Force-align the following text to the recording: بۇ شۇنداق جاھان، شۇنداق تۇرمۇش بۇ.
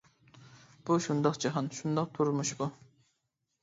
بۇ 0.87 0.97
شۇنداق 1.07 1.39
جاھان، 1.45 1.71
شۇنداق 1.83 2.13
تۇرمۇش 2.19 2.57
بۇ. 2.63 2.75